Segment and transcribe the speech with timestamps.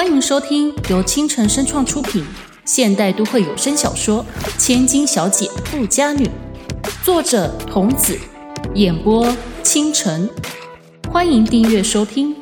[0.00, 2.24] 欢迎收听由倾城声创出品
[2.64, 4.24] 现代都会有声小说
[4.58, 6.24] 《千金小姐富家女》，
[7.04, 8.18] 作者童子，
[8.74, 9.30] 演播
[9.62, 10.26] 倾城。
[11.12, 12.34] 欢迎订阅收听。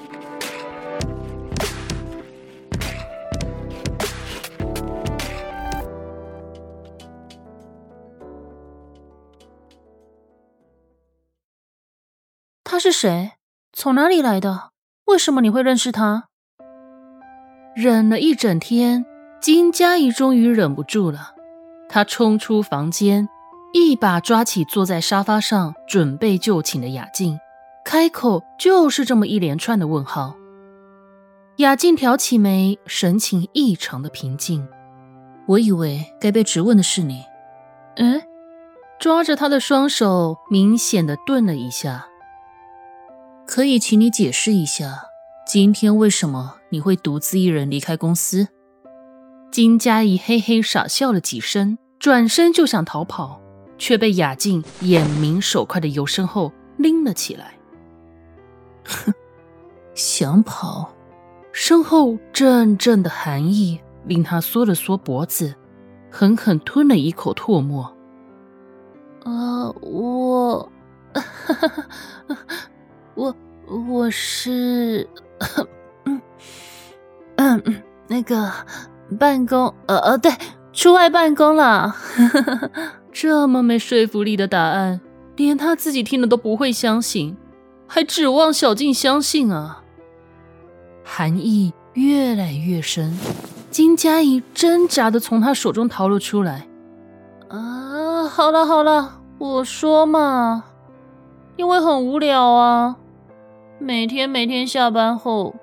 [12.63, 13.33] 他是谁？
[13.73, 14.71] 从哪里来的？
[15.07, 16.29] 为什么你会认识他？
[17.81, 19.07] 忍了一整天，
[19.41, 21.37] 金佳怡终于忍不住了。
[21.89, 23.29] 她冲出房间，
[23.73, 27.39] 一把抓起坐在沙发上准备就寝的雅静，
[27.85, 30.35] 开口就是这么一连串的问号。
[31.59, 34.67] 雅静挑起眉，神情异常的平静。
[35.47, 37.23] 我以为该被质问的是你。
[37.95, 38.21] 嗯，
[38.99, 42.09] 抓着他的双手，明显的顿了一下。
[43.47, 45.05] 可以请你解释一下，
[45.47, 48.49] 今天为什么你会独自一人离开公司？
[49.51, 53.41] 金佳怡嘿嘿傻笑了几声，转身就想逃跑，
[53.79, 57.55] 却被雅静眼明手快的由身后拎了起来。
[58.85, 59.13] 哼，
[59.95, 60.95] 想跑？
[61.51, 65.55] 身后阵阵的寒意令他缩了缩脖子，
[66.11, 67.85] 狠狠吞了一口唾沫。
[69.25, 70.71] 啊，我。
[71.15, 71.23] 哈
[72.29, 72.37] 哈
[73.15, 73.35] 我
[73.67, 75.09] 我是，
[77.39, 78.53] 嗯嗯，那个
[79.19, 80.33] 办公，呃呃，对，
[80.73, 81.95] 出外办公了。
[83.13, 85.01] 这么没说服力的答案，
[85.37, 87.37] 连他自己听了都不会相信，
[87.87, 89.83] 还指望小静相信啊？
[91.05, 93.17] 寒意越来越深，
[93.71, 96.67] 金佳怡挣扎的从他手中逃了出来。
[97.49, 100.65] 啊，好了好了，我说嘛，
[101.57, 102.97] 因为很无聊啊。
[103.79, 105.55] 每天每天下班后，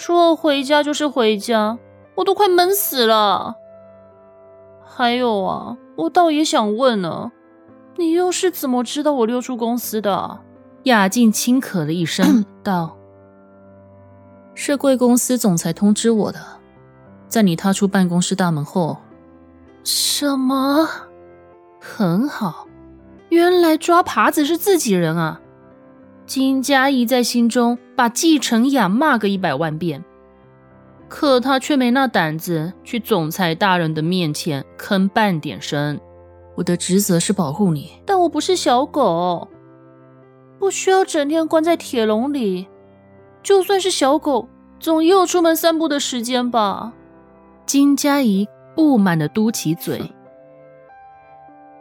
[0.00, 1.76] 除了回家就是回家，
[2.14, 3.56] 我都快闷死了。
[4.80, 7.32] 还有啊，我倒也想问呢，
[7.96, 10.38] 你又是怎么知道我溜出公司的？
[10.84, 12.96] 雅静轻咳了一声，道：
[14.54, 16.38] “是贵公司总裁通知我的，
[17.26, 18.98] 在你踏出办公室大门后。”
[19.82, 20.88] 什么？
[21.80, 22.68] 很好，
[23.30, 25.40] 原来抓耙子是自己人啊。
[26.24, 30.04] 金佳怡在心中把季承雅骂个一百万遍，
[31.08, 35.98] 可他却没那胆子去总裁大人的面前吭半点声。
[36.54, 39.48] 我的职责是保护你，但我不是小狗，
[40.60, 42.68] 不需要整天关在铁笼里。
[43.42, 44.48] 就算是小狗，
[44.78, 46.92] 总也有出门散步的时间吧？
[47.66, 50.12] 金佳怡不满的嘟起嘴。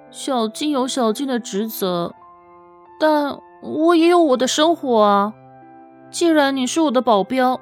[0.09, 2.15] 小静有小静的职责，
[2.99, 3.37] 但……
[3.61, 5.33] 我也有我的生活啊！
[6.09, 7.59] 既然你是我的保镖，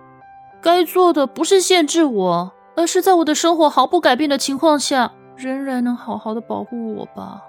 [0.62, 7.42] 该做的不是限制我，而是在我的生活毫不改变的情况下，仍然能好好的保护我吧。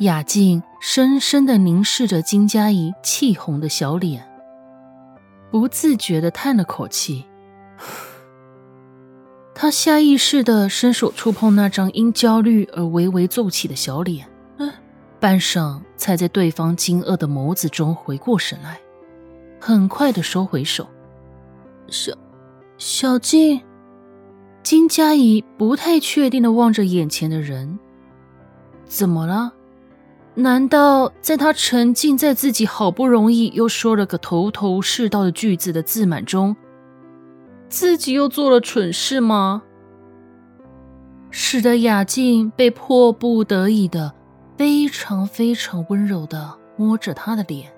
[0.00, 4.26] 雅静深深的凝视着金佳怡气红的小脸，
[5.50, 7.26] 不自觉的叹了口气。
[9.54, 14.26] 他下意识的伸手触碰那张因焦虑而微微皱起的小脸。
[14.56, 14.72] 嗯
[15.18, 18.80] 半晌，才在对方惊愕的眸子中回过神来，
[19.60, 20.88] 很快的收回手。
[21.88, 22.12] 小，
[22.78, 23.60] 小静，
[24.62, 27.78] 金佳怡不太确定的望着眼前的人，
[28.84, 29.52] 怎么了？
[30.34, 36.56] 难道在他沉浸在自己好不容易又说了个头头是道的句子的自满中，
[37.68, 39.62] 自己又做了蠢事吗？
[41.30, 44.14] 使得雅静被迫不得已的。
[44.56, 47.72] 非常非常温柔的摸着他的脸，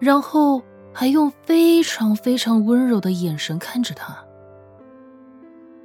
[0.00, 0.60] 然后
[0.98, 4.16] 还用非常非常温柔的眼神看着他。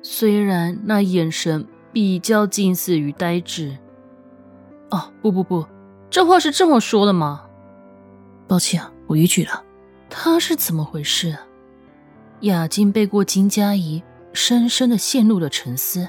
[0.01, 3.77] 虽然那眼神比较近似于呆滞。
[4.89, 5.67] 哦，不不不，
[6.09, 7.43] 这话是这么说的吗？
[8.47, 9.61] 抱歉，我逾矩了。
[10.09, 11.37] 他是怎么回事？
[12.39, 16.07] 雅静背过金佳怡，深深的陷入了沉思。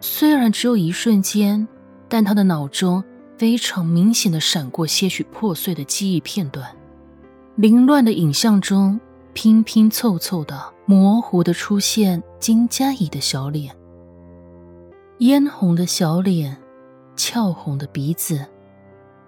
[0.00, 1.68] 虽然只有一瞬间。
[2.08, 3.02] 但他的脑中
[3.38, 6.68] 非常明显的闪过些许破碎的记忆片段，
[7.56, 8.98] 凌乱的影像中
[9.34, 13.74] 拼拼凑凑的、模糊的出现金佳怡的小脸，
[15.18, 16.56] 嫣红的小脸，
[17.14, 18.46] 俏红的鼻子，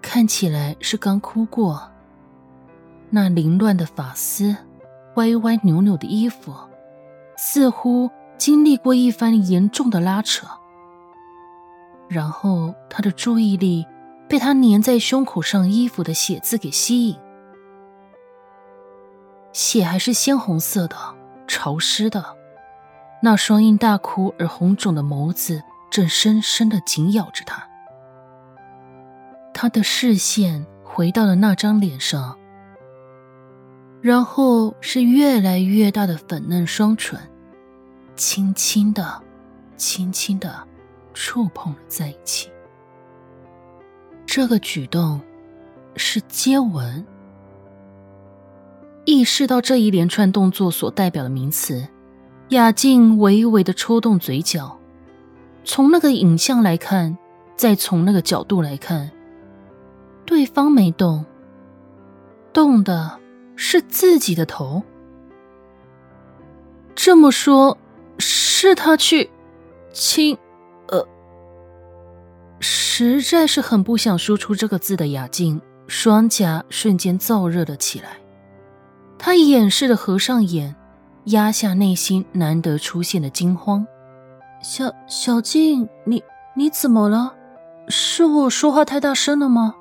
[0.01, 1.79] 看起来是刚哭过。
[3.11, 4.55] 那凌乱的发丝，
[5.17, 6.51] 歪歪扭扭的衣服，
[7.37, 10.47] 似乎经历过一番严重的拉扯。
[12.09, 13.85] 然后，他的注意力
[14.27, 17.15] 被他粘在胸口上衣服的血渍给吸引，
[19.55, 20.97] 血还是鲜红色的，
[21.47, 22.35] 潮湿的，
[23.21, 27.65] 那双因大哭而红肿的眸子正深深的紧咬着他。
[29.53, 32.37] 他的视线回到了那张脸上，
[34.01, 37.17] 然后是越来越大的粉嫩双唇，
[38.17, 39.23] 轻轻的、
[39.77, 40.67] 轻轻的
[41.13, 42.51] 触碰了在一起。
[44.25, 45.21] 这个举动
[45.95, 47.05] 是接吻。
[49.05, 51.87] 意识到这一连串动作所代表的名词，
[52.49, 54.79] 雅静微微的抽动嘴角。
[55.63, 57.15] 从那个影像来看，
[57.55, 59.11] 再从那个角度来看，
[60.25, 61.23] 对方没动，
[62.51, 63.19] 动的
[63.55, 64.81] 是自己的头。
[66.95, 67.77] 这么说，
[68.17, 69.29] 是他去
[69.93, 70.35] 亲，
[70.87, 71.07] 呃，
[72.59, 78.17] 实在是很不想说出这个字的雅静，双颊瞬间燥热了起来。
[79.25, 80.75] 他掩饰的合上眼，
[81.23, 83.83] 压下内心难得出现的惊慌。
[84.61, 86.23] 小小静，你
[86.53, 87.33] 你怎么了？
[87.87, 89.73] 是我说话太大声了吗？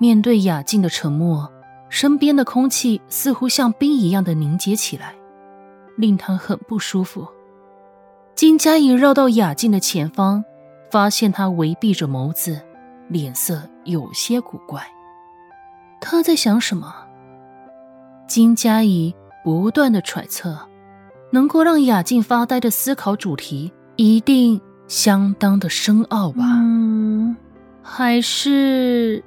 [0.00, 1.48] 面对雅静的沉默，
[1.88, 5.14] 身边的空气似乎像冰一样的凝结起来，
[5.96, 7.24] 令他很不舒服。
[8.34, 10.44] 金佳怡绕到雅静的前方，
[10.90, 12.60] 发现她微闭着眸子，
[13.06, 14.84] 脸色有些古怪。
[16.00, 17.05] 他在想什么？
[18.26, 19.14] 金佳怡
[19.44, 20.58] 不断的揣测，
[21.30, 26.44] 能够让雅静发呆的思考主题一定相当的深奥吧？
[26.44, 27.36] 嗯，
[27.82, 29.22] 还是……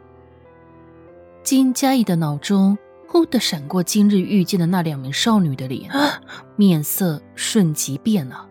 [1.44, 5.90] 金佳怡的脑中忽的闪过今日遇见的那两名少女的脸，
[6.56, 8.46] 面色瞬即变了。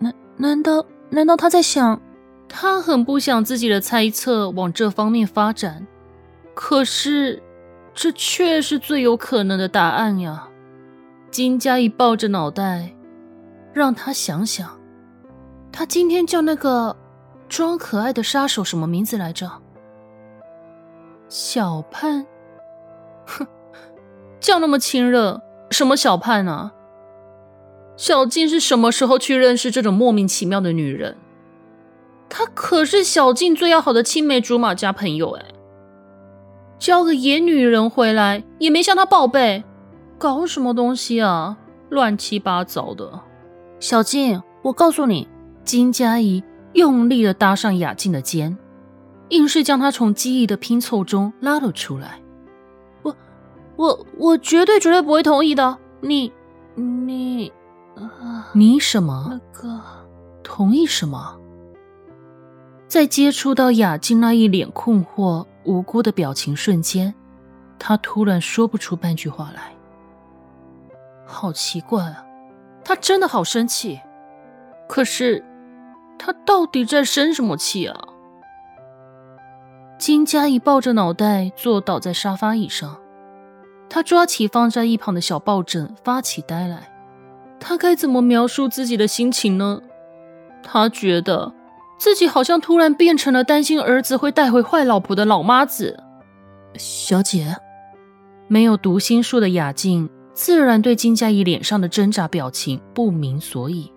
[0.00, 2.00] 难难道难道他在想？
[2.48, 5.86] 他很不想自己的猜测往这方面发展，
[6.54, 7.42] 可是。
[7.94, 10.48] 这却是最有可能的答案呀！
[11.30, 12.94] 金佳怡抱着脑袋，
[13.72, 14.68] 让他想想，
[15.70, 16.96] 他今天叫那个
[17.48, 19.50] 装可爱的杀手什么名字来着？
[21.28, 22.26] 小盼？
[23.26, 23.46] 哼，
[24.40, 26.72] 叫那么亲热，什么小盼啊？
[27.96, 31.16] 小静是什么时候去认识这种莫名其妙的女人？
[32.28, 35.44] 她可是小静最要好的青梅竹马加朋友哎。
[36.82, 39.62] 交个野女人回来也没向他报备，
[40.18, 41.56] 搞什么东西啊？
[41.90, 43.20] 乱七八糟的。
[43.78, 45.28] 小静，我告诉你，
[45.62, 46.42] 金佳怡
[46.72, 48.58] 用力的搭上雅静的肩，
[49.28, 52.20] 硬是将她从记忆的拼凑中拉了出来。
[53.04, 53.16] 我、
[53.76, 55.78] 我、我绝对绝对不会同意的。
[56.00, 56.32] 你、
[56.74, 57.52] 你、
[58.52, 59.28] 你什么？
[59.30, 59.80] 那个
[60.42, 61.38] 同意什么？
[62.92, 65.46] 在接触到雅静那一脸困惑。
[65.64, 67.14] 无辜的表情瞬间，
[67.78, 69.72] 他突然说不出半句话来。
[71.24, 72.26] 好奇怪啊，
[72.84, 73.98] 他真的好生气。
[74.86, 75.42] 可是，
[76.18, 77.98] 他到底在生什么气啊？
[79.98, 82.98] 金佳怡抱着脑袋坐倒在沙发椅上，
[83.88, 86.92] 他抓起放在一旁的小抱枕发起呆来。
[87.58, 89.80] 他该怎么描述自己的心情呢？
[90.62, 91.54] 他觉得。
[92.02, 96.02] 自己好像突然变成了担心儿子会带回坏老婆的老妈子。
[96.74, 97.54] 小姐，
[98.48, 103.88] 没有读心术的雅静自然对金佳怡脸上的挣扎表情不明所以。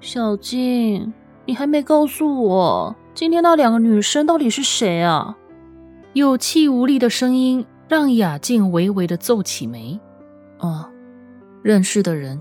[0.00, 1.14] 小静，
[1.46, 5.36] 你还没告诉我，今天那两个女生到底是谁啊？
[6.14, 10.00] 有气无力的声音让雅静微微的皱起眉。
[10.58, 10.90] 啊，
[11.62, 12.40] 认识的人。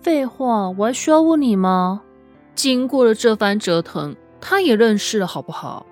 [0.00, 2.00] 废话，我还需要问你吗？
[2.54, 4.16] 经过了这番折腾。
[4.44, 5.86] 他也认识了，好不好？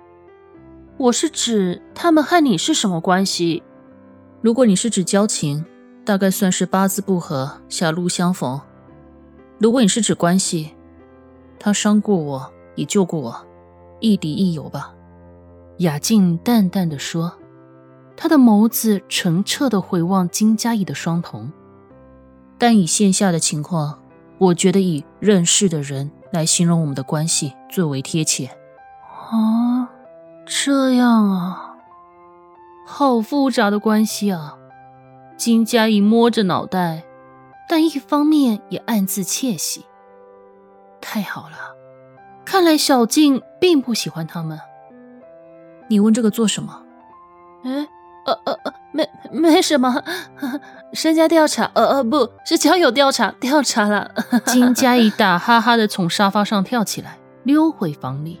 [0.97, 3.63] 我是指他们和你是什么关系？
[4.41, 5.65] 如果你是指交情，
[6.03, 8.59] 大概算是八字不合，狭路相逢；
[9.57, 10.71] 如果你是指关系，
[11.57, 13.47] 他伤过我，也救过我，
[14.01, 14.93] 亦敌亦友吧。
[15.77, 17.31] 雅静淡淡的说，
[18.17, 21.49] 他的眸子澄澈的回望金佳怡的双瞳。
[22.57, 23.97] 但以线下的情况，
[24.37, 26.11] 我觉得以认识的人。
[26.31, 28.47] 来形容我们的关系最为贴切。
[29.31, 29.89] 啊，
[30.45, 31.77] 这样啊，
[32.85, 34.57] 好复杂的关系啊！
[35.37, 37.03] 金佳怡摸着脑袋，
[37.67, 39.85] 但一方面也暗自窃喜。
[40.99, 41.55] 太好了，
[42.45, 44.59] 看来小静并不喜欢他们。
[45.87, 46.83] 你问这个做什么？
[47.63, 47.87] 哎，
[48.25, 50.03] 呃呃呃，没没什么，
[50.93, 54.11] 身家调查，呃呃，不是交友调查，调查了。
[54.45, 58.39] 金佳怡打 哈哈的从沙发上跳起来，溜回房里。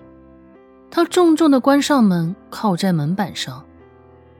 [0.89, 3.65] 他重重的关上门，靠在门板上，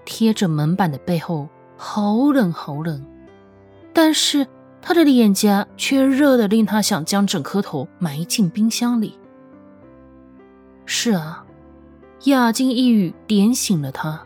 [0.04, 3.06] 贴着门板的背后，好冷好冷。
[3.94, 4.46] 但是
[4.82, 9.18] 他的脸颊却热得令他想将整颗头埋进冰箱里。
[10.86, 11.46] 是啊，
[12.26, 14.22] 亚静一语点醒了他。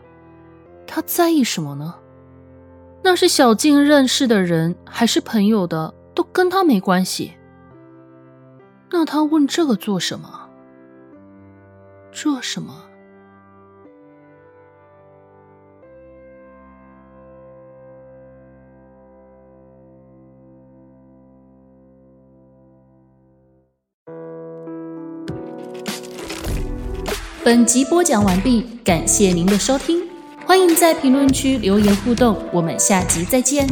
[0.86, 1.94] 他在意什么呢？
[3.02, 7.32] 那是小静认识的人还是朋友的，都跟他没关系。
[8.90, 10.48] 那他问这个做什么？
[12.12, 12.82] 做什么？
[27.44, 30.02] 本集播讲完毕，感谢您的收听，
[30.44, 33.68] 欢迎在评论区留言互动，我们下集再见。